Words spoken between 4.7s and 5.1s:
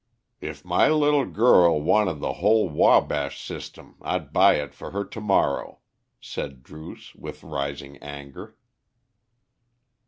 for her